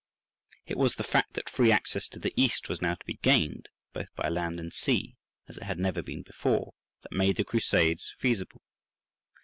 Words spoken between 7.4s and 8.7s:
Crusades feasible.